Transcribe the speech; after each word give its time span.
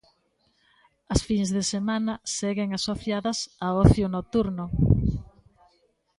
As 1.13 1.21
fins 1.27 1.49
de 1.55 1.63
semana 1.73 2.13
seguen 2.37 2.69
asociadas 2.77 3.37
a 3.65 3.67
ocio 3.83 4.05
nocturno. 4.15 4.65